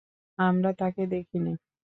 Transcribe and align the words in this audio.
আমরা 0.39 0.71
তাকে 0.79 1.03
দেখিনি। 1.07 1.53